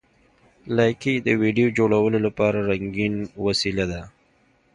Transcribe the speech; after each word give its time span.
لایکي 0.77 1.13
د 1.21 1.27
ویډیو 1.41 1.67
جوړولو 1.77 2.17
لپاره 2.25 2.57
رنګین 2.69 3.15
وسیله 3.45 3.85
ده. 3.91 4.01